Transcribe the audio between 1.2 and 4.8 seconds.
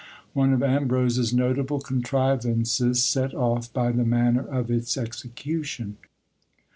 notable contrivances set off by the manner of